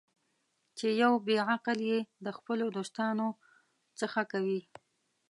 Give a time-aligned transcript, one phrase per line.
[0.77, 3.27] چې یو بې عقل یې د خپلو دوستانو
[3.99, 4.61] څخه کوي.